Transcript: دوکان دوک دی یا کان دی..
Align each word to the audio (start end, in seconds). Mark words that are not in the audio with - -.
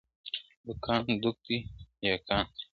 دوکان 0.65 1.01
دوک 1.21 1.37
دی 1.45 1.57
یا 2.07 2.15
کان 2.27 2.43
دی.. 2.53 2.63